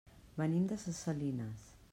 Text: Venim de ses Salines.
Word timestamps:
Venim 0.39 0.65
de 0.71 0.79
ses 0.85 1.03
Salines. 1.07 1.71